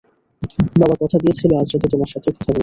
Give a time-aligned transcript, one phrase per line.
[0.81, 2.59] বাবা কথা দিয়েছিল আজ রাতে তোমার সাথে কথা বলবে।